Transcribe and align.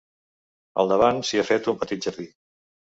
Al 0.83 0.89
davant 0.93 1.21
s'hi 1.29 1.43
ha 1.43 1.47
fet 1.53 1.73
un 1.77 1.81
petit 1.85 2.05
jardí. 2.11 2.31